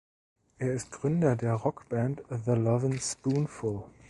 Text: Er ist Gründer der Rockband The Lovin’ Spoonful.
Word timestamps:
Er 0.57 0.73
ist 0.73 0.89
Gründer 0.89 1.35
der 1.35 1.53
Rockband 1.53 2.23
The 2.31 2.53
Lovin’ 2.53 2.99
Spoonful. 2.99 3.83